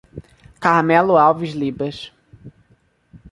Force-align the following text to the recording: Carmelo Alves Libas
Carmelo 0.59 1.15
Alves 1.15 1.53
Libas 1.53 2.11